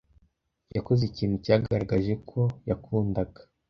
yakoze 0.75 1.01
ikintu 1.05 1.35
cyagaragaje 1.45 2.13
ko 2.29 2.39
yakundaga 2.69 3.41